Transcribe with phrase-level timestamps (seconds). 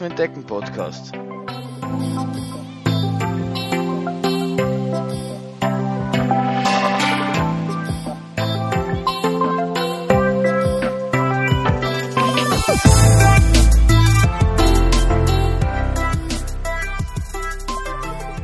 [0.00, 1.12] Laufen entdecken Podcast.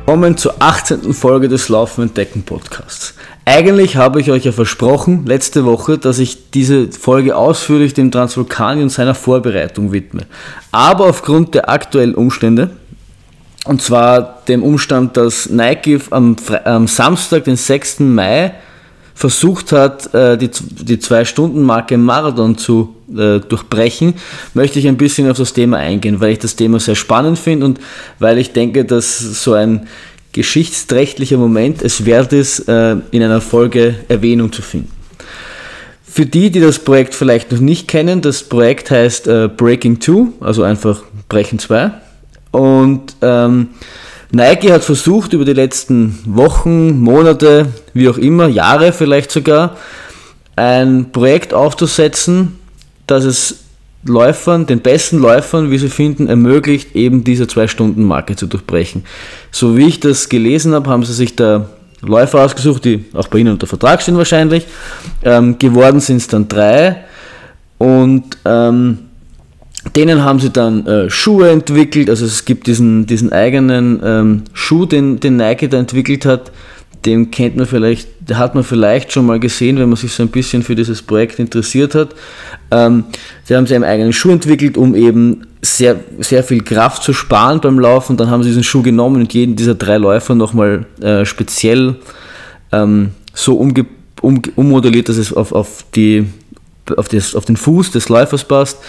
[0.05, 1.13] Willkommen zur 18.
[1.13, 3.16] Folge des Laufen entdecken Podcasts.
[3.49, 8.81] Eigentlich habe ich euch ja versprochen, letzte Woche, dass ich diese Folge ausführlich dem Transvulkani
[8.83, 10.23] und seiner Vorbereitung widme.
[10.73, 12.71] Aber aufgrund der aktuellen Umstände,
[13.63, 18.01] und zwar dem Umstand, dass Nike am, am Samstag, den 6.
[18.01, 18.53] Mai,
[19.15, 24.15] versucht hat, äh, die, die Zwei-Stunden-Marke Marathon zu äh, durchbrechen,
[24.55, 27.65] möchte ich ein bisschen auf das Thema eingehen, weil ich das Thema sehr spannend finde
[27.65, 27.79] und
[28.19, 29.87] weil ich denke, dass so ein
[30.37, 34.91] geschichtsträchtlicher Moment es wert ist, äh, in einer Folge Erwähnung zu finden.
[36.03, 40.27] Für die, die das Projekt vielleicht noch nicht kennen, das Projekt heißt äh, Breaking 2,
[40.39, 41.91] also einfach Brechen 2.
[42.51, 43.69] Und ähm,
[44.31, 49.75] Nike hat versucht, über die letzten Wochen, Monate, wie auch immer, Jahre vielleicht sogar,
[50.55, 52.59] ein Projekt aufzusetzen,
[53.05, 53.66] das es
[54.07, 59.03] Läufern, den besten Läufern, wie sie finden, ermöglicht, eben diese Zwei-Stunden-Marke zu durchbrechen.
[59.51, 61.69] So wie ich das gelesen habe, haben sie sich da
[62.01, 64.65] Läufer ausgesucht, die auch bei Ihnen unter Vertrag stehen wahrscheinlich.
[65.23, 66.97] Ähm, geworden sind es dann drei
[67.77, 68.99] und ähm,
[69.95, 72.09] denen haben sie dann äh, Schuhe entwickelt.
[72.09, 76.51] Also es gibt diesen, diesen eigenen ähm, Schuh, den, den Nike da entwickelt hat,
[77.05, 80.29] den kennt man vielleicht, hat man vielleicht schon mal gesehen, wenn man sich so ein
[80.29, 82.09] bisschen für dieses Projekt interessiert hat.
[82.71, 83.05] Ähm,
[83.43, 87.61] sie haben sie einen eigenen Schuh entwickelt, um eben sehr, sehr viel Kraft zu sparen
[87.61, 88.17] beim Laufen.
[88.17, 91.95] Dann haben sie diesen Schuh genommen und jeden dieser drei Läufer nochmal äh, speziell
[92.71, 93.85] ähm, so umge
[94.21, 96.27] um, ummodelliert, dass es auf, auf, die,
[96.95, 98.79] auf, das, auf den Fuß des Läufers passt.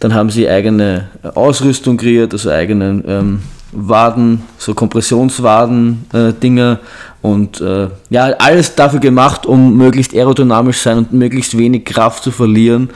[0.00, 3.38] Dann haben sie eigene Ausrüstung kreiert, also eigenen ähm,
[3.72, 11.12] Waden, so Kompressionswaden-Dinger äh, und äh, ja, alles dafür gemacht, um möglichst aerodynamisch sein und
[11.12, 12.90] möglichst wenig Kraft zu verlieren,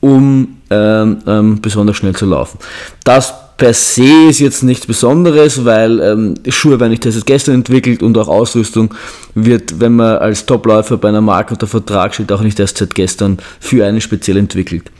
[0.00, 2.58] um ähm, ähm, besonders schnell zu laufen.
[3.04, 8.02] Das per se ist jetzt nichts Besonderes, weil ähm, Schuhe werden nicht erst gestern entwickelt
[8.02, 8.94] und auch Ausrüstung
[9.34, 12.94] wird, wenn man als Topläufer bei einer Marke unter Vertrag steht, auch nicht erst seit
[12.94, 14.90] gestern für einen speziell entwickelt.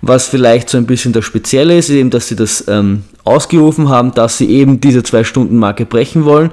[0.00, 3.88] Was vielleicht so ein bisschen das Spezielle ist, ist eben, dass sie das ähm, ausgerufen
[3.88, 6.50] haben, dass sie eben diese Zwei-Stunden-Marke brechen wollen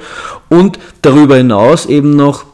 [0.49, 2.45] und darüber hinaus eben noch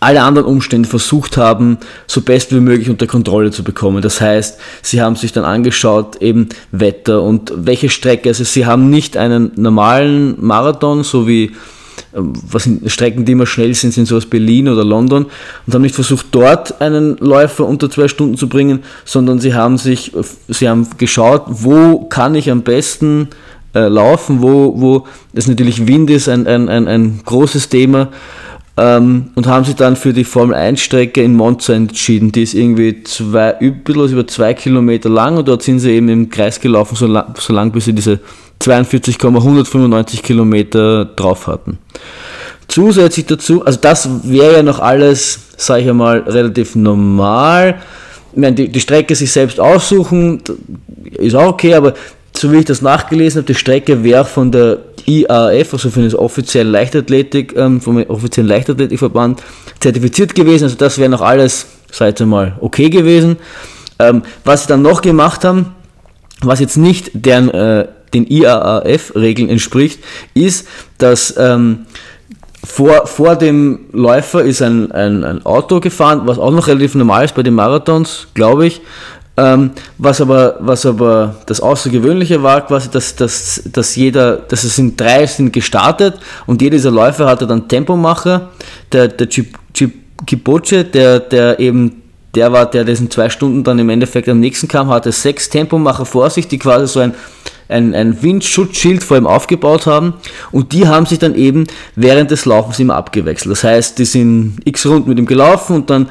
[0.00, 4.00] alle anderen Umstände versucht haben, so best wie möglich unter Kontrolle zu bekommen.
[4.00, 8.28] Das heißt, sie haben sich dann angeschaut, eben Wetter und welche Strecke.
[8.28, 11.52] Also sie haben nicht einen normalen Marathon, so wie
[12.12, 15.26] was sind Strecken, die immer schnell sind, sind so aus Berlin oder London
[15.66, 19.76] und haben nicht versucht, dort einen Läufer unter zwei Stunden zu bringen, sondern sie haben
[19.76, 20.12] sich,
[20.48, 23.28] sie haben geschaut, wo kann ich am besten
[23.74, 28.08] äh, laufen, wo, wo es natürlich Wind ist, ein, ein, ein, ein großes Thema
[28.78, 32.32] ähm, und haben sich dann für die Formel 1 Strecke in Monza entschieden.
[32.32, 36.60] Die ist irgendwie zwei, über zwei Kilometer lang und dort sind sie eben im Kreis
[36.60, 38.20] gelaufen, so lang, so lang bis sie diese
[38.60, 41.78] 42,195 Kilometer drauf hatten.
[42.68, 47.76] Zusätzlich dazu, also das wäre ja noch alles, sage ich einmal, relativ normal.
[48.32, 50.42] Ich meine, die, die Strecke sich selbst aussuchen,
[51.14, 51.94] ist auch okay, aber
[52.36, 56.18] so wie ich das nachgelesen habe, die Strecke wäre von der IAF, also von der
[56.20, 59.42] offiziellen Leichtathletik, ähm, vom offiziellen Leichtathletikverband,
[59.80, 60.64] zertifiziert gewesen.
[60.64, 63.36] Also das wäre noch alles, ich mal, okay gewesen.
[63.98, 65.74] Ähm, was sie dann noch gemacht haben,
[66.42, 70.00] was jetzt nicht deren äh, den IAAF-Regeln entspricht,
[70.34, 70.66] ist,
[70.98, 71.86] dass ähm,
[72.64, 77.24] vor, vor dem Läufer ist ein, ein, ein Auto gefahren, was auch noch relativ normal
[77.24, 78.80] ist bei den Marathons, glaube ich.
[79.36, 84.74] Ähm, was, aber, was aber das Außergewöhnliche war, quasi, dass, dass, dass jeder, dass es
[84.74, 86.14] sind drei sind gestartet
[86.46, 88.48] und jeder dieser Läufer hatte dann Tempomacher.
[88.90, 89.92] Der, der Chip, Chip
[90.26, 92.02] Kiboche, der, der eben
[92.34, 96.04] der war, der diesen zwei Stunden dann im Endeffekt am nächsten kam, hatte sechs Tempomacher
[96.04, 97.14] vor sich, die quasi so ein
[97.68, 100.14] ein, ein Windschutzschild vor ihm aufgebaut haben
[100.52, 103.52] und die haben sich dann eben während des Laufens immer abgewechselt.
[103.52, 106.08] Das heißt, die sind x Runden mit ihm gelaufen und dann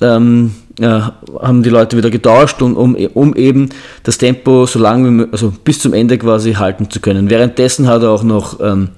[0.00, 3.68] ähm, ja, haben die Leute wieder getauscht, um, um, um eben
[4.02, 7.30] das Tempo so lange, also bis zum Ende quasi halten zu können.
[7.30, 8.88] Währenddessen hat er auch noch ähm,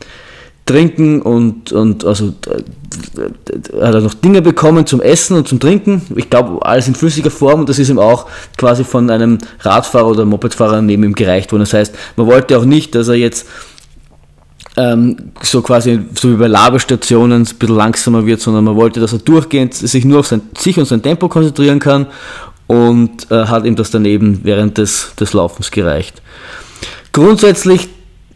[0.67, 6.03] Trinken und, und also äh, hat er noch Dinge bekommen zum Essen und zum Trinken.
[6.17, 8.27] Ich glaube, alles in flüssiger Form und das ist ihm auch
[8.57, 11.63] quasi von einem Radfahrer oder Mopedfahrer neben ihm gereicht worden.
[11.63, 13.47] Das heißt, man wollte auch nicht, dass er jetzt
[14.77, 19.13] ähm, so quasi, so wie bei Labestationen, ein bisschen langsamer wird, sondern man wollte, dass
[19.13, 22.07] er durchgehend sich nur auf sein, sich und sein Tempo konzentrieren kann
[22.67, 26.23] und äh, hat ihm das daneben während des, des Laufens gereicht.
[27.13, 27.89] grundsätzlich,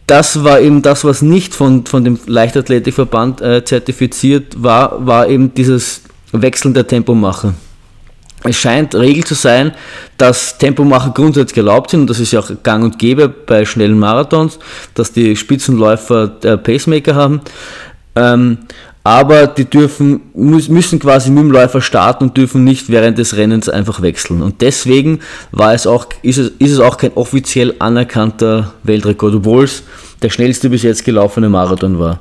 [0.09, 5.55] das war eben das, was nicht von, von dem Leichtathletikverband äh, zertifiziert war, war eben
[5.55, 6.03] dieses
[6.33, 7.55] Wechseln der Tempomacher.
[8.45, 9.73] Es scheint Regel zu sein,
[10.17, 13.99] dass Tempomacher grundsätzlich erlaubt sind, und das ist ja auch gang und gäbe bei schnellen
[13.99, 14.59] Marathons,
[14.95, 17.41] dass die Spitzenläufer Pacemaker haben.
[18.15, 18.59] Ähm,
[19.09, 23.71] aber die dürfen, müssen quasi mit dem Läufer starten und dürfen nicht während des Rennens
[23.71, 24.43] einfach wechseln.
[24.43, 25.21] Und deswegen
[25.51, 29.83] war es auch, ist, es, ist es auch kein offiziell anerkannter Weltrekord, obwohl es
[30.21, 32.21] der schnellste bis jetzt gelaufene Marathon war.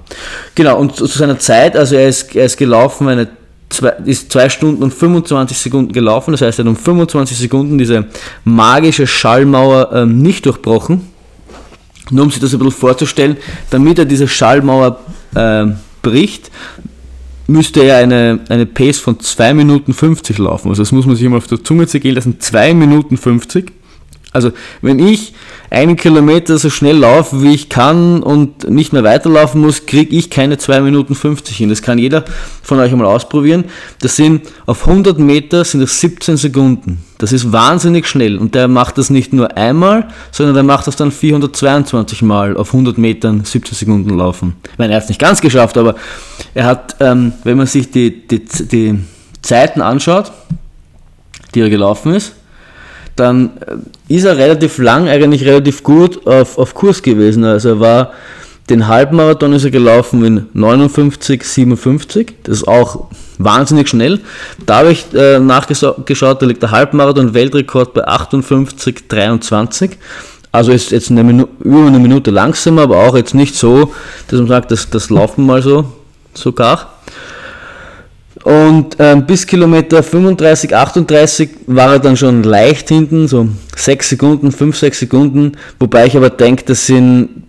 [0.56, 3.28] Genau, und zu seiner Zeit, also er ist, er ist gelaufen, eine
[3.68, 7.78] zwei, ist 2 Stunden und 25 Sekunden gelaufen, das heißt, er hat um 25 Sekunden
[7.78, 8.06] diese
[8.46, 11.02] magische Schallmauer ähm, nicht durchbrochen.
[12.12, 13.36] Nur um sich das ein bisschen vorzustellen,
[13.72, 15.02] damit er diese Schallmauer
[15.36, 15.66] äh,
[16.10, 16.52] bricht,
[17.48, 20.70] müsste er eine, eine Pace von 2 Minuten 50 laufen.
[20.70, 22.40] Also das muss man sich immer auf der Zunge zergehen lassen.
[22.40, 23.72] 2 Minuten 50.
[24.38, 24.52] Also
[24.84, 25.34] wenn ich
[25.72, 30.30] einen Kilometer so schnell laufe, wie ich kann und nicht mehr weiterlaufen muss, kriege ich
[30.30, 31.70] keine 2 Minuten 50 hin.
[31.70, 32.24] Das kann jeder
[32.62, 33.66] von euch einmal ausprobieren.
[34.00, 37.04] Das sind auf 100 Meter sind das 17 Sekunden.
[37.18, 40.96] Das ist wahnsinnig schnell und der macht das nicht nur einmal, sondern der macht das
[40.96, 44.56] dann 422 Mal auf 100 Metern 17 Sekunden laufen.
[44.72, 45.96] Ich meine, er hat es nicht ganz geschafft, aber
[46.54, 49.00] er hat, ähm, wenn man sich die, die, die
[49.42, 50.32] Zeiten anschaut,
[51.56, 52.34] die er gelaufen ist,
[53.20, 57.44] dann äh, ist er relativ lang, eigentlich relativ gut auf, auf Kurs gewesen.
[57.44, 58.12] Also er war
[58.70, 62.34] den Halbmarathon ist er gelaufen in 59, 57.
[62.44, 64.20] Das ist auch wahnsinnig schnell.
[64.66, 69.92] Da habe ich äh, nachgeschaut, da liegt der Halbmarathon-Weltrekord bei 58, 23.
[70.52, 73.94] Also ist jetzt eine über eine Minute langsamer, aber auch jetzt nicht so,
[74.28, 75.86] dass man sagt, das, das laufen mal so,
[76.34, 76.97] so gar.
[78.48, 84.54] Und ähm, bis Kilometer 35, 38 war er dann schon leicht hinten, so 6 Sekunden,
[84.54, 85.58] 5, 6 Sekunden.
[85.80, 86.90] Wobei ich aber denke, das,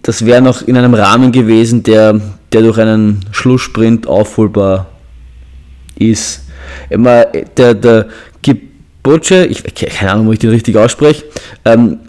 [0.03, 2.21] das wäre noch in einem Rahmen gewesen, der,
[2.53, 4.87] der durch einen Schlusssprint aufholbar
[5.95, 6.43] ist.
[6.91, 8.09] Immer der, der
[8.43, 11.27] Giboce, ich keine Ahnung, ob ich den richtig ausspreche,
[11.65, 12.01] ähm,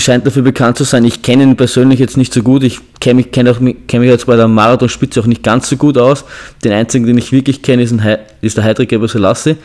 [0.00, 1.04] scheint dafür bekannt zu sein.
[1.04, 2.64] Ich kenne ihn persönlich jetzt nicht so gut.
[2.64, 3.46] Ich kenne mich, kenn
[3.86, 6.24] kenn mich jetzt bei der Marathonspitze auch nicht ganz so gut aus.
[6.64, 7.94] Den einzigen, den ich wirklich kenne, ist,
[8.40, 9.56] ist der Heidrich Selassie.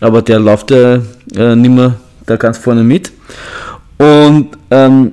[0.00, 1.00] Aber der läuft ja
[1.36, 1.94] äh, nicht mehr
[2.26, 3.10] da ganz vorne mit.
[3.98, 5.12] Und ähm,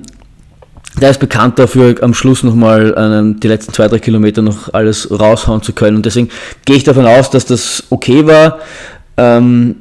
[1.00, 5.08] der ist bekannt dafür, am Schluss nochmal ähm, die letzten zwei, drei Kilometer noch alles
[5.10, 5.96] raushauen zu können.
[5.96, 6.28] Und deswegen
[6.64, 8.58] gehe ich davon aus, dass das okay war.
[9.16, 9.76] Ähm,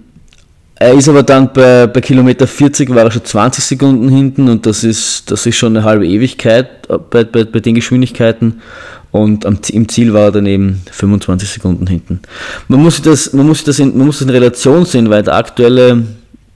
[0.80, 4.66] er ist aber dann bei, bei Kilometer 40 war er schon 20 Sekunden hinten und
[4.66, 8.62] das ist, das ist schon eine halbe Ewigkeit bei, bei, bei den Geschwindigkeiten.
[9.12, 12.22] Und am, im Ziel war er dann eben 25 Sekunden hinten.
[12.70, 15.36] Man muss das, man muss das in, man muss das in Relation sehen, weil der
[15.36, 16.06] aktuelle,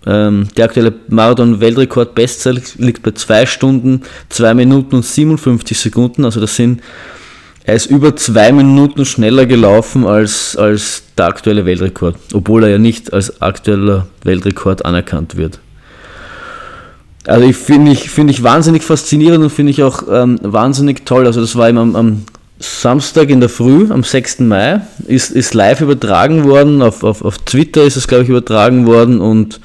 [0.05, 6.23] ähm, der aktuelle Marathon-Weltrekord Bestzeit liegt bei 2 Stunden, 2 Minuten und 57 Sekunden.
[6.23, 6.81] Also das sind
[7.65, 12.77] er ist über zwei Minuten schneller gelaufen als, als der aktuelle Weltrekord, obwohl er ja
[12.77, 15.59] nicht als aktueller Weltrekord anerkannt wird.
[17.25, 21.25] Also ich finde ich, find ich wahnsinnig faszinierend und finde ich auch ähm, wahnsinnig toll.
[21.25, 22.25] Also das war eben am, am,
[22.59, 24.39] Samstag in der Früh, am 6.
[24.39, 28.85] Mai, ist, ist live übertragen worden, auf, auf, auf Twitter ist es glaube ich übertragen
[28.85, 29.59] worden und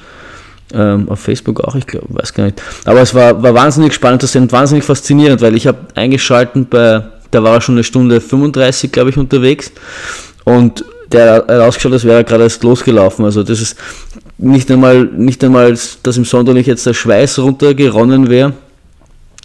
[0.73, 2.61] ähm, auf Facebook auch, ich glaube, weiß gar nicht.
[2.83, 7.03] Aber es war, war wahnsinnig spannend zu sehen, wahnsinnig faszinierend, weil ich habe eingeschalten bei
[7.31, 9.71] da war er schon eine Stunde 35, glaube ich, unterwegs.
[10.45, 13.25] Und der hat ausgeschaut, als wäre er gerade erst losgelaufen.
[13.25, 13.77] Also das ist
[14.37, 18.53] nicht einmal, nicht einmal, dass im Sonderlich jetzt der Schweiß runtergeronnen wäre.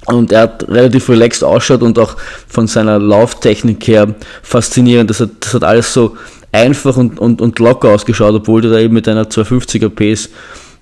[0.06, 5.08] Und er hat relativ relaxed ausschaut und auch von seiner Lauftechnik her faszinierend.
[5.08, 6.16] Das hat, das hat alles so
[6.52, 10.28] einfach und, und, und locker ausgeschaut, obwohl der da eben mit einer 250er Pace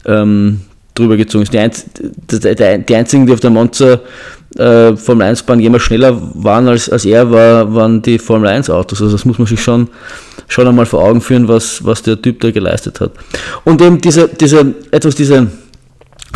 [0.07, 0.61] ähm,
[0.95, 1.53] drüber gezogen ist.
[1.53, 4.01] Die, Einz die, einzigen, die auf der Monza
[4.59, 8.71] äh, Formel 1 Bahn jemals schneller waren als, als er, war, waren die Formel 1
[8.71, 9.01] Autos.
[9.01, 9.89] Also das muss man sich schon,
[10.49, 13.13] schon einmal vor Augen führen, was, was der Typ da geleistet hat.
[13.65, 15.49] Und eben diese, diese, etwas, diese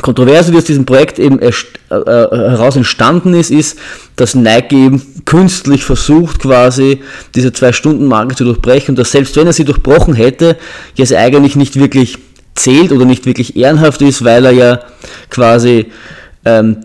[0.01, 1.53] Kontroverse, die aus diesem Projekt eben äh,
[1.89, 3.79] heraus entstanden ist, ist,
[4.17, 7.01] dass Nike eben künstlich versucht, quasi
[7.35, 10.57] diese Zwei-Stunden-Marke zu durchbrechen und dass selbst wenn er sie durchbrochen hätte,
[10.97, 12.19] es eigentlich nicht wirklich
[12.55, 14.81] zählt oder nicht wirklich ehrenhaft ist, weil er ja
[15.31, 15.87] quasi
[16.45, 16.79] ähm,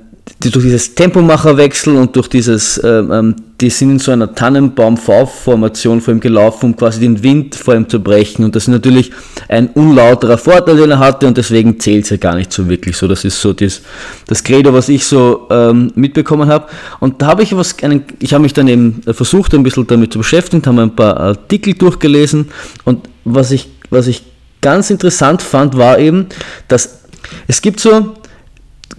[0.49, 6.13] durch dieses Tempomacherwechsel und durch dieses, ähm, ähm, die sind in so einer Tannenbaum-V-Formation vor
[6.13, 8.43] ihm gelaufen, um quasi den Wind vor ihm zu brechen.
[8.43, 9.11] Und das ist natürlich
[9.47, 12.97] ein unlauterer Vorteil, den er hatte und deswegen zählt es ja gar nicht so wirklich
[12.97, 13.07] so.
[13.07, 13.81] Das ist so das,
[14.27, 16.67] das Credo, was ich so ähm, mitbekommen habe.
[16.99, 20.11] Und da habe ich was, einen, ich habe mich dann eben versucht, ein bisschen damit
[20.11, 22.49] zu beschäftigen, habe ein paar Artikel durchgelesen
[22.85, 24.23] und was ich, was ich
[24.61, 26.27] ganz interessant fand, war eben,
[26.67, 27.01] dass
[27.47, 28.13] es gibt so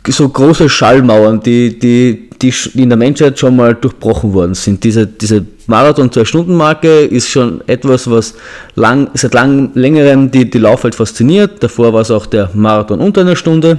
[0.09, 4.82] so große Schallmauern, die, die, die in der Menschheit schon mal durchbrochen worden sind.
[4.82, 8.35] Diese, diese Marathon-Zwei-Stunden-Marke ist schon etwas, was
[8.75, 11.62] lang, seit lang, längerem die, die Laufwelt fasziniert.
[11.62, 13.78] Davor war es auch der Marathon unter einer Stunde.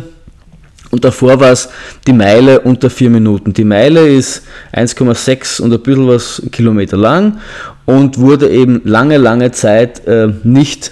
[0.91, 1.69] Und davor war es
[2.05, 3.51] die Meile unter vier Minuten.
[3.51, 7.39] Die Meile ist 1,6 und ein bisschen was Kilometer lang
[7.85, 10.91] und wurde eben lange, lange Zeit äh, nicht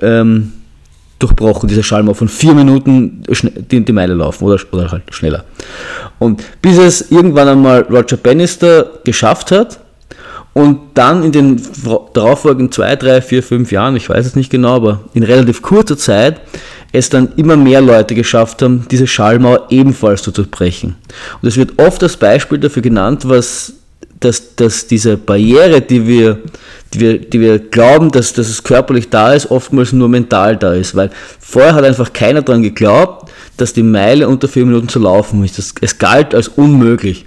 [0.00, 0.52] ähm,
[1.22, 3.22] durchbrochen, dieser Schallmauer von vier Minuten
[3.70, 5.44] die, die Meile laufen oder, oder halt schneller.
[6.18, 9.80] Und bis es irgendwann einmal Roger Bannister geschafft hat
[10.52, 11.62] und dann in den
[12.12, 15.96] darauffolgenden zwei, drei, vier, fünf Jahren, ich weiß es nicht genau, aber in relativ kurzer
[15.96, 16.40] Zeit
[16.92, 20.96] es dann immer mehr Leute geschafft haben, diese Schallmauer ebenfalls zu durchbrechen.
[21.40, 23.72] Und es wird oft als Beispiel dafür genannt, was,
[24.24, 26.38] dass, dass diese Barriere, die wir,
[26.94, 30.74] die wir, die wir glauben, dass, dass es körperlich da ist, oftmals nur mental da
[30.74, 30.94] ist.
[30.94, 31.10] Weil
[31.40, 35.58] vorher hat einfach keiner daran geglaubt, dass die Meile unter vier Minuten zu laufen ist.
[35.58, 37.26] Das, es galt als unmöglich.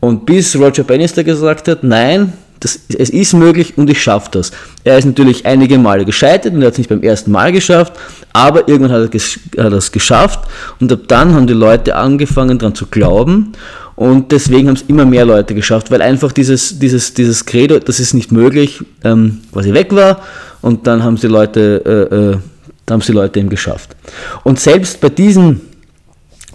[0.00, 4.50] Und bis Roger Bannister gesagt hat, nein, das, es ist möglich und ich schaffe das.
[4.84, 7.92] Er ist natürlich einige Male gescheitert und er hat es nicht beim ersten Mal geschafft,
[8.32, 9.20] aber irgendwann hat er,
[9.64, 10.40] hat er es geschafft
[10.80, 13.52] und ab dann haben die Leute angefangen daran zu glauben
[13.98, 17.98] und deswegen haben es immer mehr Leute geschafft, weil einfach dieses, dieses, dieses Credo, das
[17.98, 20.22] ist nicht möglich, ähm, quasi weg war
[20.60, 23.96] und dann haben sie Leute, äh, äh, haben sie Leute eben geschafft.
[24.44, 25.62] Und selbst bei diesen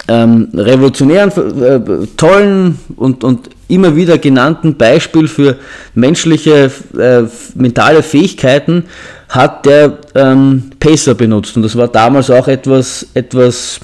[0.07, 1.31] ähm, revolutionären,
[1.61, 5.57] äh, tollen und, und immer wieder genannten Beispiel für
[5.95, 7.23] menschliche äh,
[7.55, 8.85] mentale Fähigkeiten
[9.27, 11.57] hat der ähm, Pacer benutzt.
[11.57, 13.81] Und das war damals auch etwas, etwas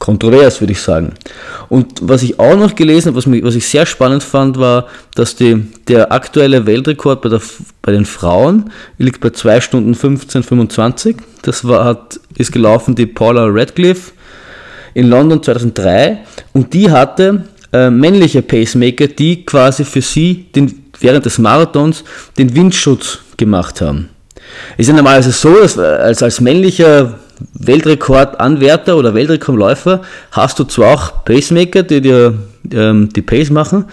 [0.00, 1.12] kontrovers, würde ich sagen.
[1.68, 4.88] Und was ich auch noch gelesen habe, was, mich, was ich sehr spannend fand, war,
[5.14, 7.40] dass die, der aktuelle Weltrekord bei, der,
[7.82, 11.16] bei den Frauen liegt bei 2 Stunden 15, 25.
[11.42, 14.12] Das war, hat, ist gelaufen die Paula Radcliffe
[14.94, 16.18] in London 2003
[16.54, 22.02] und die hatte äh, männliche Pacemaker, die quasi für sie den, während des Marathons
[22.38, 24.08] den Windschutz gemacht haben.
[24.76, 27.19] Ist ja normalerweise so, dass als, als männlicher
[27.54, 32.34] Weltrekordanwärter oder Weltrekordläufer hast du zwar auch Pacemaker, die dir
[32.72, 33.86] ähm, die Pace machen,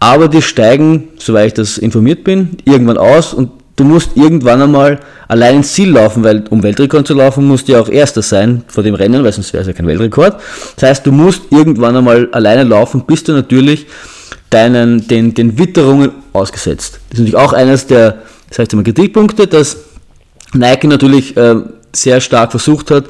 [0.00, 5.00] aber die steigen, soweit ich das informiert bin, irgendwann aus und du musst irgendwann einmal
[5.28, 8.64] allein ins Ziel laufen, weil um Weltrekord zu laufen, musst du ja auch Erster sein
[8.68, 10.40] vor dem Rennen, weil sonst wäre es ja kein Weltrekord.
[10.76, 13.86] Das heißt, du musst irgendwann einmal alleine laufen, bist du natürlich
[14.50, 17.00] deinen, den, den Witterungen ausgesetzt.
[17.10, 18.18] Das ist natürlich auch eines der,
[18.48, 19.76] das heißt immer Kritikpunkte, dass
[20.52, 21.56] Nike natürlich äh,
[21.96, 23.04] sehr stark versucht hat,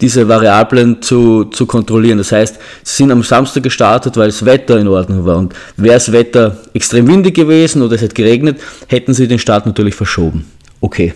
[0.00, 2.18] diese Variablen zu, zu kontrollieren.
[2.18, 5.36] Das heißt, sie sind am Samstag gestartet, weil das Wetter in Ordnung war.
[5.36, 9.66] Und wäre das Wetter extrem windig gewesen oder es hätte geregnet, hätten sie den Start
[9.66, 10.50] natürlich verschoben.
[10.80, 11.14] Okay.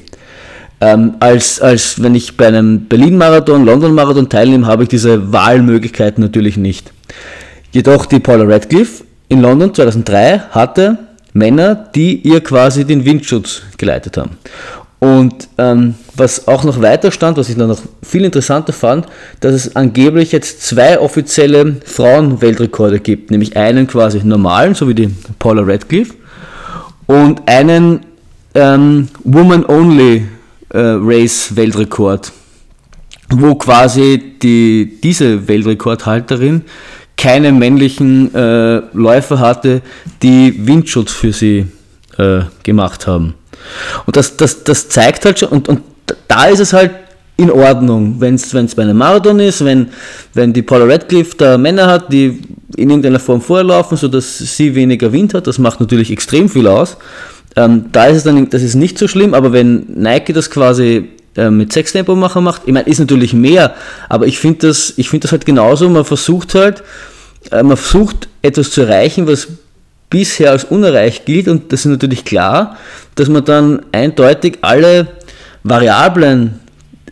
[0.81, 6.57] Ähm, als, als wenn ich bei einem Berlin-Marathon, London-Marathon teilnehme, habe ich diese Wahlmöglichkeiten natürlich
[6.57, 6.93] nicht.
[7.71, 10.99] Jedoch die Paula Radcliffe in London 2003 hatte
[11.33, 14.33] Männer, die ihr quasi den Windschutz geleitet haben.
[15.03, 19.07] Und ähm, was auch noch weiter stand, was ich dann noch viel interessanter fand,
[19.41, 25.11] dass es angeblich jetzt zwei offizielle Frauenweltrekorde gibt, nämlich einen quasi normalen, so wie die
[25.41, 26.15] Paula Radcliffe,
[27.07, 28.07] und einen
[28.55, 30.29] ähm, Woman-Only
[30.69, 32.31] äh, Race-Weltrekord,
[33.31, 36.63] wo quasi die, diese Weltrekordhalterin
[37.17, 39.83] keine männlichen äh, Läufer hatte,
[40.23, 41.67] die Windschutz für sie
[42.19, 43.35] äh, gemacht haben.
[44.07, 45.83] Und das, das, das zeigt halt schon, und, und
[46.29, 46.91] da ist es halt
[47.37, 49.89] in Ordnung, wenn es bei einem Marathon ist, wenn,
[50.35, 52.41] wenn die Paula Radcliffe da Männer hat, die
[52.77, 56.97] in irgendeiner Form vorlaufen, sodass sie weniger Wind hat, das macht natürlich extrem viel aus.
[57.57, 61.09] Ähm, da ist es dann, das ist nicht so schlimm, aber wenn Nike das quasi
[61.37, 63.75] äh, mit Sechstempomacher macht, ich meine, ist natürlich mehr,
[64.09, 66.83] aber ich finde das, ich finde das halt genauso, man versucht halt,
[67.51, 69.49] äh, man versucht etwas zu erreichen, was
[70.13, 72.77] bisher als unerreicht gilt und das ist natürlich klar,
[73.15, 75.09] dass man dann eindeutig alle
[75.63, 76.61] Variablen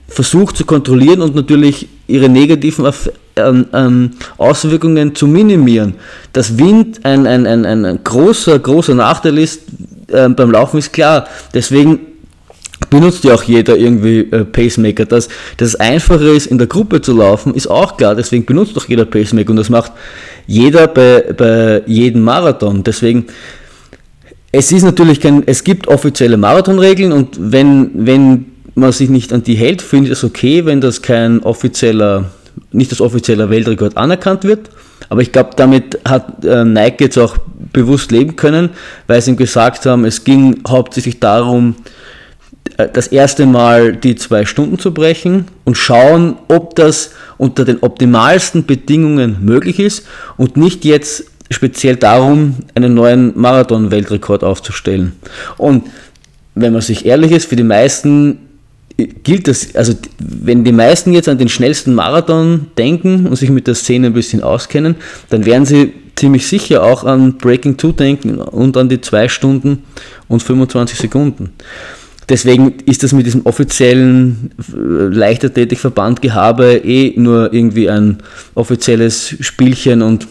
[0.06, 2.92] versucht zu kontrollieren und natürlich ihre negativen
[3.36, 5.94] ähm, ähm, Auswirkungen zu minimieren.
[6.34, 9.62] Dass Wind ein, ein, ein, ein großer, großer Nachteil ist
[10.12, 11.26] ähm, beim Laufen, ist klar.
[11.54, 12.00] Deswegen
[12.90, 15.06] benutzt ja auch jeder irgendwie äh, Pacemaker.
[15.06, 18.14] Dass, dass es einfacher ist, in der Gruppe zu laufen, ist auch klar.
[18.14, 19.92] Deswegen benutzt doch jeder Pacemaker und das macht
[20.46, 22.82] jeder bei, bei jedem Marathon.
[22.82, 23.26] Deswegen,
[24.52, 29.42] es ist natürlich kein, es gibt offizielle Marathonregeln und wenn, wenn man sich nicht an
[29.42, 32.30] die hält, finde ich es okay, wenn das kein offizieller,
[32.72, 34.70] nicht als offizieller Weltrekord anerkannt wird.
[35.08, 37.36] Aber ich glaube, damit hat äh, Nike jetzt auch
[37.72, 38.70] bewusst leben können,
[39.06, 41.74] weil sie ihm gesagt haben, es ging hauptsächlich darum,
[42.76, 48.66] das erste Mal die zwei Stunden zu brechen und schauen, ob das, unter den optimalsten
[48.66, 55.12] Bedingungen möglich ist und nicht jetzt speziell darum, einen neuen Marathon-Weltrekord aufzustellen.
[55.56, 55.86] Und
[56.54, 58.38] wenn man sich ehrlich ist, für die meisten
[59.22, 63.66] gilt das, also wenn die meisten jetzt an den schnellsten Marathon denken und sich mit
[63.66, 64.96] der Szene ein bisschen auskennen,
[65.30, 69.84] dann werden sie ziemlich sicher auch an Breaking 2 denken und an die 2 Stunden
[70.28, 71.50] und 25 Sekunden.
[72.30, 78.18] Deswegen ist das mit diesem offiziellen äh, Leichtathletikverband Gehabe eh nur irgendwie ein
[78.54, 80.28] offizielles Spielchen und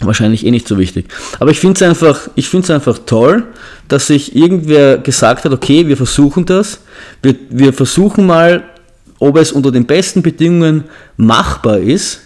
[0.00, 1.06] wahrscheinlich eh nicht so wichtig.
[1.40, 2.28] Aber ich finde es einfach,
[2.70, 3.44] einfach toll,
[3.88, 6.80] dass sich irgendwer gesagt hat, okay, wir versuchen das,
[7.22, 8.62] wir, wir versuchen mal,
[9.18, 10.84] ob es unter den besten Bedingungen
[11.16, 12.20] machbar ist,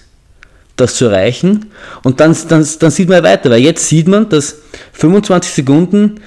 [0.76, 1.66] das zu erreichen.
[2.02, 4.56] Und dann, dann, dann sieht man weiter, weil jetzt sieht man, dass
[4.92, 6.20] 25 Sekunden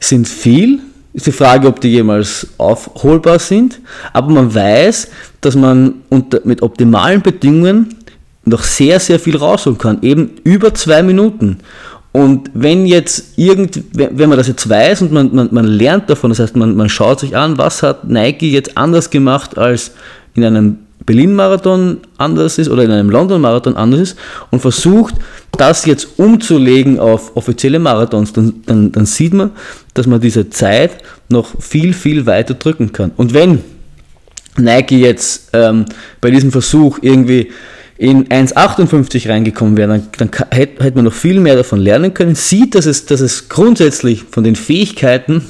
[0.00, 0.80] sind viel.
[1.18, 3.80] Ist die Frage, ob die jemals aufholbar sind.
[4.12, 5.08] Aber man weiß,
[5.40, 7.96] dass man unter, mit optimalen Bedingungen
[8.44, 9.98] noch sehr, sehr viel rausholen kann.
[10.02, 11.58] Eben über zwei Minuten.
[12.12, 16.30] Und wenn jetzt irgend, wenn man das jetzt weiß und man, man, man lernt davon,
[16.30, 19.90] das heißt, man, man schaut sich an, was hat Nike jetzt anders gemacht als
[20.36, 24.18] in einem Berlin-Marathon anders ist oder in einem London-Marathon anders ist
[24.50, 25.14] und versucht,
[25.52, 29.52] das jetzt umzulegen auf offizielle Marathons, dann, dann, dann sieht man,
[29.94, 30.98] dass man diese Zeit
[31.30, 33.12] noch viel, viel weiter drücken kann.
[33.16, 33.60] Und wenn
[34.58, 35.86] Nike jetzt ähm,
[36.20, 37.52] bei diesem Versuch irgendwie
[37.96, 42.34] in 1,58 reingekommen wäre, dann, dann hätte, hätte man noch viel mehr davon lernen können,
[42.34, 45.42] sieht, dass es, dass es grundsätzlich von den Fähigkeiten,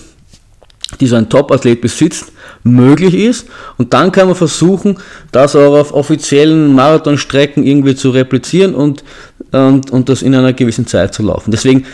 [1.00, 2.32] die so ein Top-Athlet besitzt,
[2.64, 3.46] möglich ist.
[3.76, 4.98] Und dann kann man versuchen,
[5.32, 9.04] das auch auf offiziellen Marathonstrecken irgendwie zu replizieren und,
[9.52, 11.50] und, und das in einer gewissen Zeit zu laufen.
[11.50, 11.84] Deswegen,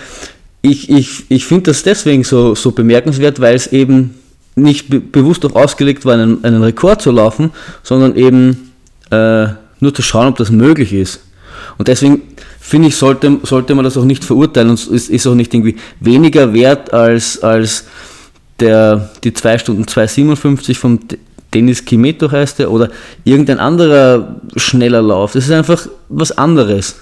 [0.63, 4.15] ich, ich, ich finde das deswegen so, so bemerkenswert, weil es eben
[4.57, 7.51] nicht be bewusst auch ausgelegt war, einen, einen Rekord zu laufen,
[7.83, 8.73] sondern eben
[9.11, 9.47] äh,
[9.80, 11.21] nur zu schauen, ob das möglich ist.
[11.76, 12.23] Und deswegen
[12.61, 15.76] finde ich, sollte, sollte man das auch nicht verurteilen und es ist auch nicht irgendwie
[16.00, 17.85] weniger wert als, als
[18.60, 21.00] der, die 2 Stunden 2,57 vom
[21.52, 22.90] Dennis Kimeto heißt er oder
[23.25, 25.32] irgendein anderer schneller Lauf.
[25.32, 26.97] Das ist einfach was anderes.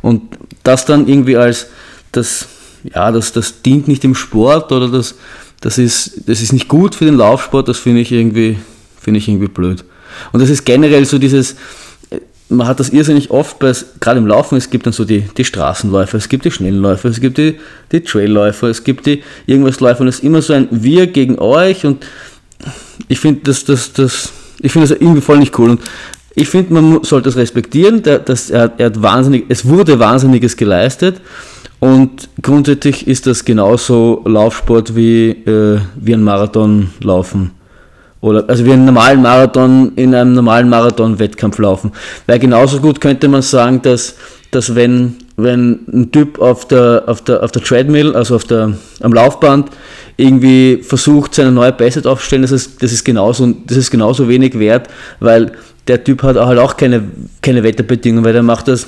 [0.00, 0.22] Und
[0.64, 1.68] das dann irgendwie als
[2.10, 2.48] das,
[2.82, 5.14] ja, das, das dient nicht dem Sport oder das,
[5.60, 9.48] das, ist, das ist nicht gut für den Laufsport, das finde ich finde ich irgendwie
[9.48, 9.84] blöd.
[10.32, 11.56] Und das ist generell so dieses,
[12.48, 16.18] man hat das irrsinnig oft, gerade im Laufen, es gibt dann so die, die Straßenläufer,
[16.18, 17.58] es gibt die Schnellläufer, es gibt die,
[17.90, 21.38] die Trailläufer, es gibt die irgendwas Läufer und es ist immer so ein Wir gegen
[21.38, 22.06] euch und
[23.08, 25.80] ich finde das, das, das, ich das irgendwie voll nicht cool und
[26.34, 31.20] ich finde, man sollte das respektieren, der, er, er hat wahnsinnig, es wurde Wahnsinniges geleistet
[31.80, 37.50] und grundsätzlich ist das genauso Laufsport wie, äh, wie ein Marathon laufen
[38.22, 41.92] oder, also wie einen normalen Marathon in einem normalen Marathon-Wettkampf laufen.
[42.26, 44.14] Weil genauso gut könnte man sagen, dass,
[44.52, 48.74] dass wenn, wenn ein Typ auf der, auf der, auf der Treadmill, also auf der,
[49.00, 49.70] am Laufband,
[50.16, 54.56] irgendwie versucht, seine neue Bestzeit aufzustellen, das ist, das ist genauso, das ist genauso wenig
[54.56, 55.52] wert, weil
[55.88, 57.02] der Typ hat halt auch keine,
[57.42, 58.86] keine Wetterbedingungen, weil der macht das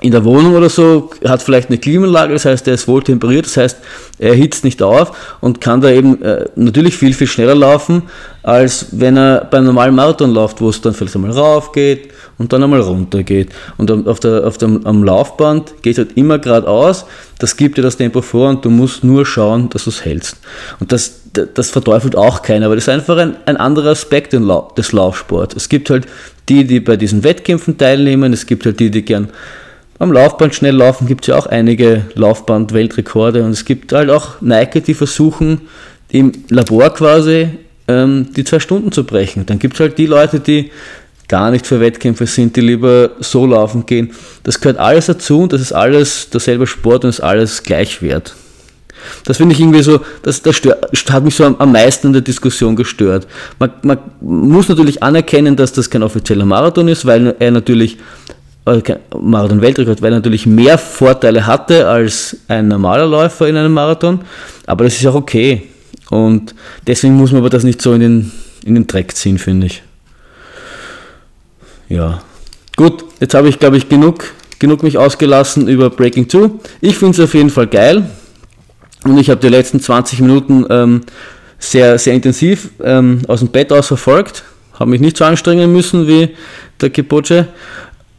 [0.00, 3.46] in der Wohnung oder so, hat vielleicht eine Klimaanlage, das heißt, er ist wohl temperiert,
[3.46, 3.78] das heißt,
[4.20, 8.02] er hitzt nicht auf und kann da eben äh, natürlich viel, viel schneller laufen,
[8.44, 12.52] als wenn er beim normalen Marathon läuft, wo es dann vielleicht einmal rauf geht und
[12.52, 13.50] dann einmal runter geht.
[13.76, 17.04] Und auf der, auf dem, am Laufband geht es halt immer geradeaus,
[17.40, 20.36] das gibt dir das Tempo vor und du musst nur schauen, dass du es hältst.
[20.78, 24.92] Und das, das verteufelt auch keiner, aber das ist einfach ein, ein anderer Aspekt des
[24.92, 25.56] Laufsports.
[25.56, 26.06] Es gibt halt
[26.48, 29.30] die, die bei diesen Wettkämpfen teilnehmen, es gibt halt die, die gern
[29.98, 34.40] am Laufband schnell laufen gibt es ja auch einige Laufband-Weltrekorde und es gibt halt auch
[34.40, 35.62] Nike, die versuchen
[36.10, 37.50] im Labor quasi
[37.88, 39.46] ähm, die zwei Stunden zu brechen.
[39.46, 40.70] Dann gibt es halt die Leute, die
[41.26, 44.12] gar nicht für Wettkämpfe sind, die lieber so laufen gehen.
[44.44, 48.34] Das gehört alles dazu und das ist alles derselbe Sport und ist alles gleich wert.
[49.24, 52.22] Das finde ich irgendwie so, das, das stört, hat mich so am, meisten in der
[52.22, 53.26] Diskussion gestört.
[53.58, 57.98] Man, man muss natürlich anerkennen, dass das kein offizieller Marathon ist, weil er natürlich
[59.18, 64.20] Marathon-Weltrekord, weil er natürlich mehr Vorteile hatte als ein normaler Läufer in einem Marathon.
[64.66, 65.62] Aber das ist auch okay.
[66.10, 66.54] Und
[66.86, 68.32] deswegen muss man aber das nicht so in den,
[68.64, 69.82] in den Dreck ziehen, finde ich.
[71.88, 72.22] Ja.
[72.76, 74.24] Gut, jetzt habe ich, glaube ich, genug,
[74.58, 76.50] genug mich ausgelassen über Breaking 2.
[76.80, 78.08] Ich finde es auf jeden Fall geil.
[79.04, 81.00] Und ich habe die letzten 20 Minuten ähm,
[81.58, 84.44] sehr, sehr intensiv ähm, aus dem Bett aus verfolgt.
[84.74, 86.30] Habe mich nicht so anstrengen müssen wie
[86.80, 87.48] der Kipoche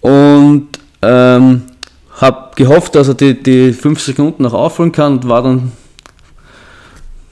[0.02, 0.68] und
[1.02, 1.64] ähm,
[2.18, 5.72] habe gehofft, dass er die, die fünf Sekunden noch aufholen kann und war dann,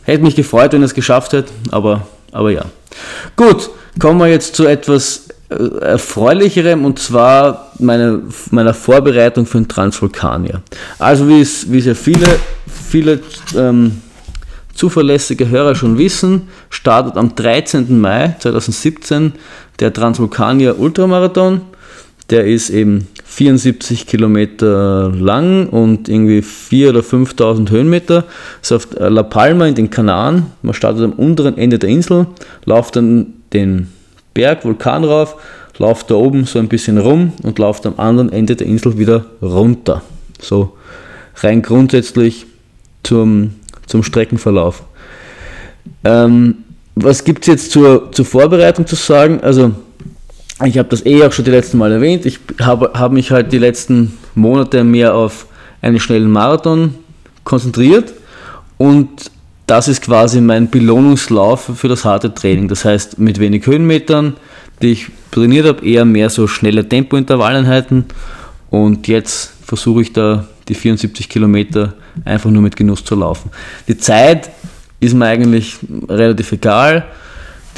[0.03, 2.65] hätte mich gefreut, wenn er es geschafft hätte, aber, aber ja.
[3.35, 10.61] Gut, kommen wir jetzt zu etwas erfreulicherem und zwar meine, meiner Vorbereitung für den Transvulkanier.
[10.99, 12.27] Also wie es, wie es ja viele,
[12.67, 13.21] viele
[13.55, 14.01] ähm,
[14.73, 17.99] zuverlässige Hörer schon wissen, startet am 13.
[17.99, 19.33] Mai 2017
[19.79, 21.61] der Transvulkanier Ultramarathon.
[22.29, 28.25] Der ist eben 74 Kilometer lang und irgendwie 4.000 oder 5.000 Höhenmeter.
[28.61, 30.47] Ist auf La Palma in den Kanaren.
[30.61, 32.27] Man startet am unteren Ende der Insel,
[32.65, 33.87] läuft dann den
[34.33, 35.35] Berg, Vulkan rauf,
[35.77, 39.25] läuft da oben so ein bisschen rum und läuft am anderen Ende der Insel wieder
[39.41, 40.01] runter.
[40.41, 40.73] So
[41.41, 42.45] rein grundsätzlich
[43.03, 43.51] zum
[43.87, 44.83] zum Streckenverlauf.
[46.03, 46.55] Ähm,
[46.95, 49.39] was gibt es jetzt zur, zur Vorbereitung zu sagen?
[49.41, 49.71] Also,
[50.65, 52.25] ich habe das eh auch schon die letzten Mal erwähnt.
[52.25, 55.45] Ich habe hab mich halt die letzten Monate mehr auf
[55.81, 56.95] einen schnellen Marathon
[57.43, 58.13] konzentriert
[58.77, 59.31] und
[59.67, 62.67] das ist quasi mein Belohnungslauf für das harte Training.
[62.69, 64.35] Das heißt, mit wenig Höhenmetern,
[64.81, 68.05] die ich trainiert habe, eher mehr so schnelle Tempointervalleinheiten
[68.69, 71.93] und jetzt versuche ich da die 74 Kilometer
[72.25, 73.51] einfach nur mit Genuss zu laufen.
[73.87, 74.49] Die Zeit
[74.99, 75.77] ist mir eigentlich
[76.09, 77.05] relativ egal.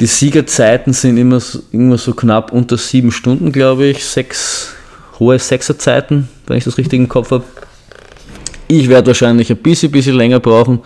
[0.00, 4.04] Die Siegerzeiten sind immer so, immer so knapp unter sieben Stunden, glaube ich.
[4.04, 4.74] Sechs,
[5.18, 7.44] hohe Sechserzeiten, wenn ich das richtig im Kopf habe.
[8.66, 10.80] Ich werde wahrscheinlich ein bisschen, bisschen länger brauchen,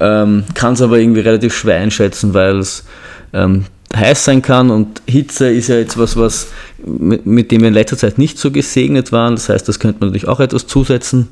[0.00, 2.84] ähm, kann es aber irgendwie relativ schwer einschätzen, weil es
[3.32, 6.48] ähm, heiß sein kann und Hitze ist ja jetzt was, was
[6.84, 9.36] mit, mit dem wir in letzter Zeit nicht so gesegnet waren.
[9.36, 11.28] Das heißt, das könnte man natürlich auch etwas zusetzen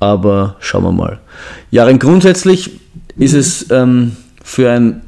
[0.00, 1.20] aber schauen wir mal.
[1.70, 2.80] Ja, rein grundsätzlich
[3.16, 5.02] ist es ähm, für, ein,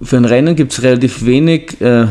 [0.00, 2.06] für ein Rennen gibt es relativ wenig äh,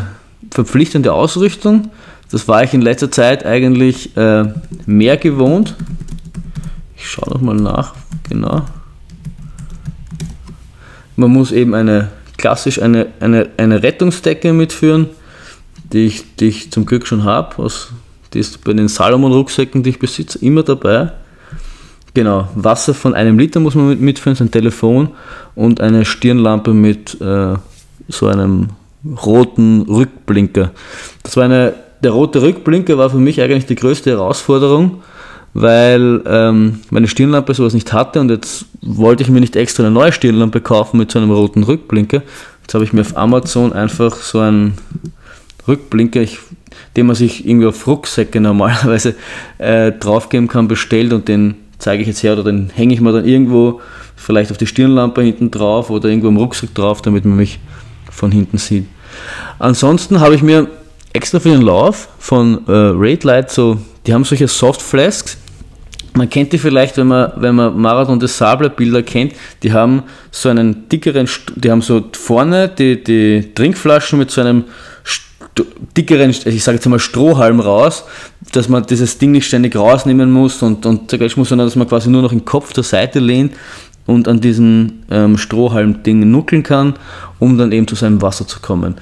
[0.51, 1.89] verpflichtende Ausrüstung.
[2.31, 4.45] Das war ich in letzter Zeit eigentlich äh,
[4.85, 5.75] mehr gewohnt.
[6.95, 7.95] Ich schaue nochmal nach,
[8.29, 8.61] genau.
[11.15, 15.09] Man muss eben eine klassisch eine, eine, eine Rettungsdecke mitführen,
[15.91, 17.69] die ich, die ich zum Glück schon habe.
[18.33, 21.11] Die ist bei den Salomon-Rucksäcken, die ich besitze, immer dabei.
[22.13, 25.09] Genau, Wasser von einem Liter muss man mitführen, sein Telefon
[25.55, 27.55] und eine Stirnlampe mit äh,
[28.11, 28.69] so einem
[29.25, 30.71] roten Rückblinker.
[31.23, 35.01] Das war eine, der rote Rückblinker war für mich eigentlich die größte Herausforderung,
[35.53, 39.91] weil ähm, meine Stirnlampe sowas nicht hatte und jetzt wollte ich mir nicht extra eine
[39.91, 42.21] neue Stirnlampe kaufen mit so einem roten Rückblinker.
[42.61, 44.77] Jetzt habe ich mir auf Amazon einfach so einen
[45.67, 46.39] Rückblinker, ich,
[46.95, 49.15] den man sich irgendwie auf Rucksäcke normalerweise
[49.57, 53.11] äh, draufgeben kann, bestellt und den zeige ich jetzt her oder den hänge ich mir
[53.11, 53.81] dann irgendwo
[54.15, 57.59] vielleicht auf die Stirnlampe hinten drauf oder irgendwo im Rucksack drauf, damit man mich
[58.11, 58.85] von hinten sieht.
[59.57, 60.67] Ansonsten habe ich mir
[61.13, 65.37] extra für den Lauf von äh, Raid Light so, die haben solche Soft Flasks.
[66.13, 70.03] Man kennt die vielleicht, wenn man, wenn man Marathon des Sable Bilder kennt, die haben
[70.29, 74.65] so einen dickeren, die haben so vorne die, die Trinkflaschen mit so einem
[75.95, 78.05] dickeren, ich sage jetzt mal Strohhalm raus,
[78.51, 82.09] dass man dieses Ding nicht ständig rausnehmen muss und, und muss, sondern dass man quasi
[82.09, 83.53] nur noch den Kopf zur Seite lehnt
[84.11, 86.95] und an diesem ähm, Strohhalm-Ding nuckeln kann,
[87.39, 88.95] um dann eben zu seinem Wasser zu kommen.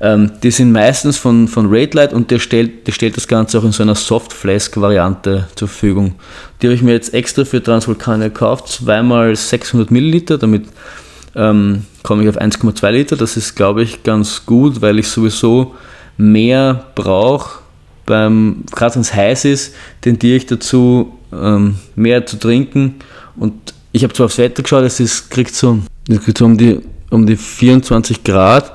[0.00, 3.64] Ähm, die sind meistens von, von Raidlight und der stellt, der stellt das Ganze auch
[3.64, 6.14] in so einer Soft-Flask-Variante zur Verfügung.
[6.60, 10.64] Die habe ich mir jetzt extra für Transvulkanier gekauft, zweimal 600 Milliliter, damit
[11.34, 13.16] ähm, komme ich auf 1,2 Liter.
[13.16, 15.74] Das ist, glaube ich, ganz gut, weil ich sowieso
[16.16, 17.60] mehr brauche,
[18.06, 22.96] beim, gerade wenn es heiß ist, tendiere ich dazu, ähm, mehr zu trinken.
[23.36, 26.58] Und ich habe zwar aufs Wetter geschaut, es ist, kriegt so, es kriegt so um,
[26.58, 28.70] die, um die 24 Grad.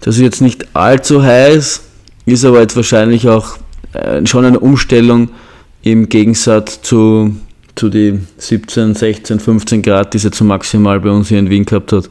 [0.00, 1.82] Das ist jetzt nicht allzu heiß,
[2.24, 3.58] ist aber jetzt wahrscheinlich auch
[3.92, 5.28] äh, schon eine Umstellung
[5.82, 7.36] im Gegensatz zu,
[7.74, 11.50] zu die 17, 16, 15 Grad, die es jetzt so maximal bei uns hier in
[11.50, 12.08] Wien gehabt hat.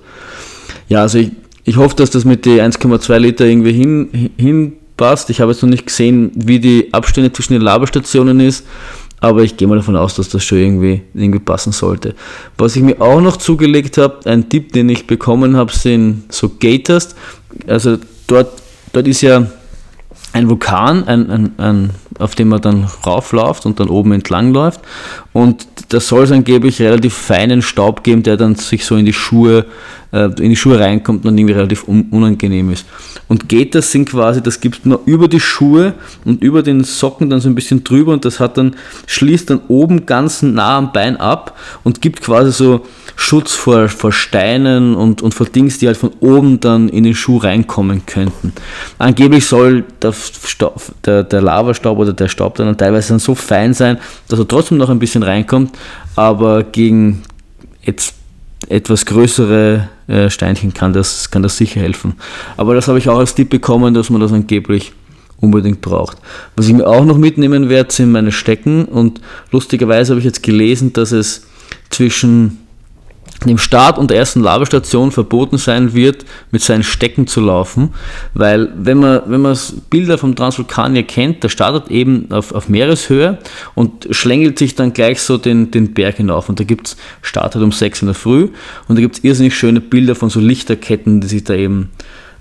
[0.90, 1.32] Ja, also ich,
[1.64, 5.32] ich hoffe, dass das mit den 1,2 Liter irgendwie hin, hinpasst.
[5.32, 8.64] Ich habe jetzt noch nicht gesehen, wie die Abstände zwischen den Laberstationen ist,
[9.24, 12.14] aber ich gehe mal davon aus, dass das schon irgendwie, irgendwie passen sollte.
[12.58, 16.52] Was ich mir auch noch zugelegt habe, ein Tipp, den ich bekommen habe, sind so
[16.60, 17.16] Gators.
[17.66, 19.48] Also dort, dort ist ja
[20.34, 24.82] ein Vulkan, ein, ein, ein, auf dem man dann raufläuft und dann oben entlang läuft.
[25.34, 29.14] Und da soll es angeblich relativ feinen Staub geben, der dann sich so in die
[29.14, 29.66] Schuhe,
[30.12, 32.86] äh, in die Schuhe reinkommt und irgendwie relativ un unangenehm ist.
[33.28, 35.94] Und Gators sind quasi, das gibt nur über die Schuhe
[36.26, 38.76] und über den Socken dann so ein bisschen drüber und das hat dann,
[39.08, 44.12] schließt dann oben ganz nah am Bein ab und gibt quasi so Schutz vor, vor
[44.12, 48.54] Steinen und, und vor Dings, die halt von oben dann in den Schuh reinkommen könnten.
[48.98, 53.74] Angeblich soll der, Staub, der, der Lavastaub oder der Staub dann teilweise dann so fein
[53.74, 55.76] sein, dass er trotzdem noch ein bisschen reinkommt,
[56.16, 57.24] aber gegen
[57.82, 58.16] jetzt
[58.70, 62.16] etwas größere äh, Steinchen kann das, kann das sicher helfen.
[62.58, 64.94] Aber das habe ich auch als Tipp bekommen, dass man das angeblich
[65.38, 66.18] unbedingt braucht.
[66.56, 69.20] Was ich mir auch noch mitnehmen werde, sind meine Stecken und
[69.52, 71.46] lustigerweise habe ich jetzt gelesen, dass es
[71.90, 72.60] zwischen
[73.48, 77.94] dem Start und der ersten Labestation verboten sein wird, mit seinen Stecken zu laufen,
[78.34, 79.58] weil wenn man, wenn man
[79.90, 83.40] Bilder vom Transvulkanier kennt, der startet eben auf, auf Meereshöhe
[83.76, 86.50] und schlängelt sich dann gleich so den, den Berg hinauf.
[86.50, 88.50] Und da gibt es, startet um 6 in der Früh
[88.88, 91.90] und da gibt es irrsinnig schöne Bilder von so Lichterketten, die sich da eben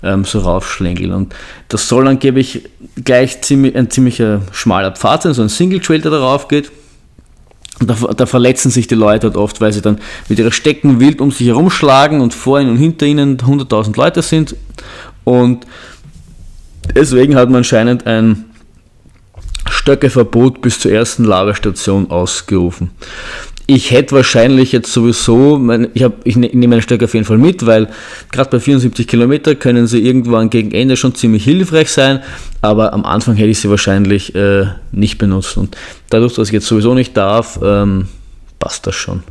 [0.03, 1.11] ähm, so raufschlängeln.
[1.11, 1.33] Und
[1.69, 2.69] das soll angeblich
[3.03, 6.71] gleich ziemlich, ein ziemlicher schmaler Pfad sein, so ein Single Trail, der darauf geht
[7.79, 11.21] da, da, verletzen sich die Leute halt oft, weil sie dann mit ihren Stecken wild
[11.21, 14.55] um sich herumschlagen und vor ihnen und hinter ihnen 100.000 Leute sind.
[15.23, 15.65] Und
[16.95, 18.45] deswegen hat man anscheinend ein
[19.69, 22.91] Stöckeverbot bis zur ersten Lagerstation ausgerufen.
[23.65, 27.25] Ich hätte wahrscheinlich jetzt sowieso, mein, ich, hab, ich, ne, nehme meine Stöcke auf jeden
[27.25, 27.87] Fall mit, weil
[28.31, 32.19] gerade bei 74 Kilometer können sie irgendwann gegen Ende schon ziemlich hilfreich sein,
[32.61, 35.55] aber am Anfang hätte ich sie wahrscheinlich äh, nicht benutzt.
[35.55, 35.77] Und
[36.09, 38.07] dadurch, dass ich jetzt sowieso nicht darf, ähm,
[38.59, 39.23] passt das schon.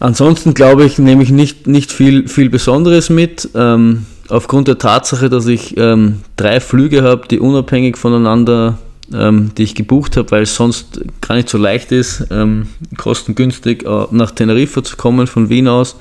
[0.00, 3.48] Ansonsten glaube ich, nehme ich nicht, nicht viel, viel Besonderes mit.
[3.56, 8.78] Ähm, aufgrund der Tatsache, dass ich ähm, drei Flüge habe, die unabhängig voneinander
[9.12, 13.84] ähm, die ich gebucht habe, weil es sonst gar nicht so leicht ist, ähm, kostengünstig
[13.84, 15.96] äh, nach Teneriffa zu kommen von Wien aus.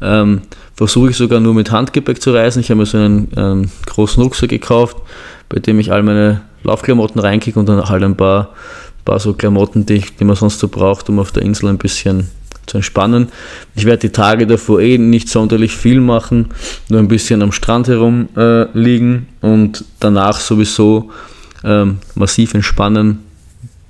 [0.00, 0.42] Ähm,
[0.74, 2.60] versuche ich sogar nur mit Handgepäck zu reisen.
[2.60, 4.96] Ich habe mir so einen ähm, großen Rucksack gekauft,
[5.48, 8.50] bei dem ich all meine Laufklamotten reinkicke und dann halt ein paar,
[9.04, 11.78] paar so Klamotten, die, ich, die man sonst so braucht, um auf der Insel ein
[11.78, 12.30] bisschen
[12.66, 13.28] zu entspannen.
[13.74, 16.48] Ich werde die Tage davor eh nicht sonderlich viel machen,
[16.88, 21.10] nur ein bisschen am Strand herum äh, liegen und danach sowieso
[21.64, 23.20] ähm, massiv entspannen,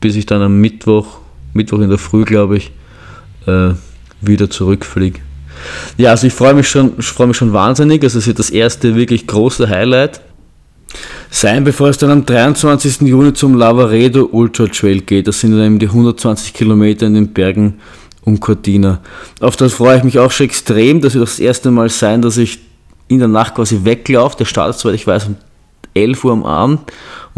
[0.00, 1.18] bis ich dann am Mittwoch,
[1.52, 2.70] Mittwoch in der Früh, glaube ich,
[3.46, 3.70] äh,
[4.20, 5.20] wieder zurückfliege.
[5.96, 8.02] Ja, also ich freue mich schon, ich mich schon wahnsinnig.
[8.02, 10.20] Also es wird das erste wirklich große Highlight
[11.30, 13.02] sein, bevor es dann am 23.
[13.02, 15.26] Juni zum Lavaredo Ultra Trail geht.
[15.28, 17.74] Das sind dann eben die 120 Kilometer in den Bergen
[18.22, 19.00] um Cortina.
[19.40, 21.00] Auf das freue ich mich auch schon extrem.
[21.00, 22.60] Das wird das erste Mal sein, dass ich
[23.08, 24.36] in der Nacht quasi weglaufe.
[24.38, 25.36] Der startet, soweit ich weiß, um
[25.94, 26.80] 11 Uhr am Abend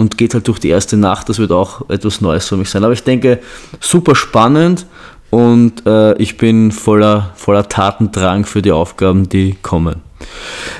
[0.00, 1.28] und geht halt durch die erste Nacht.
[1.28, 2.82] Das wird auch etwas Neues für mich sein.
[2.82, 3.38] Aber ich denke,
[3.78, 4.86] super spannend
[5.28, 9.96] und äh, ich bin voller, voller Tatendrang für die Aufgaben, die kommen.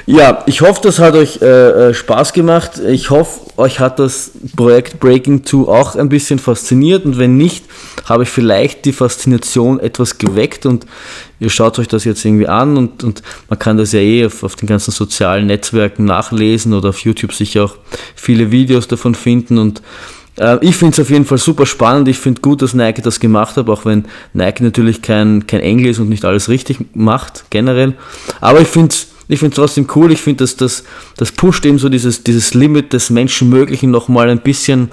[0.07, 2.79] Ja, ich hoffe, das hat euch äh, äh Spaß gemacht.
[2.79, 7.65] Ich hoffe, euch hat das Projekt Breaking 2 auch ein bisschen fasziniert und wenn nicht,
[8.07, 10.87] habe ich vielleicht die Faszination etwas geweckt und
[11.39, 14.43] ihr schaut euch das jetzt irgendwie an und, und man kann das ja eh auf,
[14.43, 17.77] auf den ganzen sozialen Netzwerken nachlesen oder auf YouTube sicher auch
[18.17, 19.83] viele Videos davon finden und
[20.39, 22.09] äh, ich finde es auf jeden Fall super spannend.
[22.09, 25.87] Ich finde gut, dass Nike das gemacht hat, auch wenn Nike natürlich kein, kein Engel
[25.87, 27.95] ist und nicht alles richtig macht, generell.
[28.41, 30.11] Aber ich finde es ich finde trotzdem cool.
[30.13, 30.85] Ich finde, dass das,
[31.17, 34.91] das pusht eben so dieses, dieses Limit des Menschenmöglichen nochmal ein bisschen,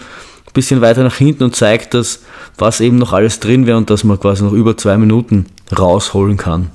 [0.53, 2.21] bisschen weiter nach hinten und zeigt, dass
[2.57, 5.47] was eben noch alles drin wäre und dass man quasi noch über zwei Minuten
[5.77, 6.69] rausholen kann.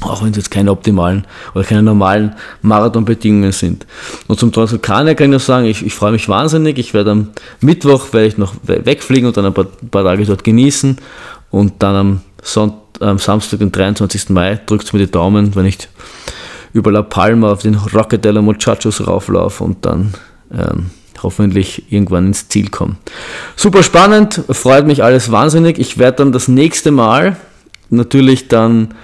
[0.00, 3.84] Auch wenn es jetzt keine optimalen oder keine normalen Marathonbedingungen sind.
[4.28, 6.78] Und zum Transvulkanier kann ich nur sagen, ich, ich freue mich wahnsinnig.
[6.78, 10.44] Ich werde am Mittwoch werde ich noch wegfliegen und dann ein paar, paar Tage dort
[10.44, 10.98] genießen.
[11.50, 14.30] Und dann am, Sonntag, am Samstag, den 23.
[14.30, 15.78] Mai, drückt mir die Daumen, wenn ich
[16.72, 20.14] über La Palma auf den Rocket de la Muchachos rauflaufe und dann
[20.52, 20.90] ähm,
[21.22, 22.96] hoffentlich irgendwann ins Ziel komme.
[23.56, 25.78] Super spannend, freut mich alles wahnsinnig.
[25.78, 27.36] Ich werde dann das nächste Mal
[27.90, 28.94] natürlich dann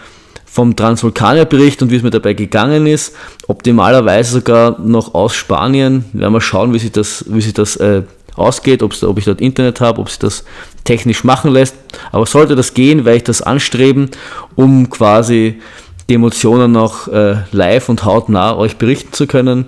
[0.55, 3.17] vom Transvulkanier Bericht und wie es mir dabei gegangen ist.
[3.49, 6.05] Optimalerweise sogar noch aus Spanien.
[6.13, 8.03] Werden wir schauen, wie sich das, wie sich das äh,
[8.37, 10.45] ausgeht, ob ich dort Internet habe, ob sich das
[10.85, 11.75] technisch machen lässt.
[12.13, 14.11] Aber sollte das gehen, werde ich das anstreben,
[14.55, 15.61] um quasi
[16.09, 19.67] die Emotionen noch äh, live und hautnah euch berichten zu können.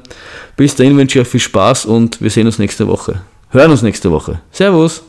[0.57, 3.23] Bis dahin wünsche ich euch viel Spaß und wir sehen uns nächste Woche.
[3.51, 4.41] Hören uns nächste Woche.
[4.51, 5.03] Servus!